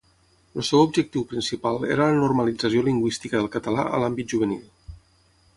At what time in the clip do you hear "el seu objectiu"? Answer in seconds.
0.61-1.25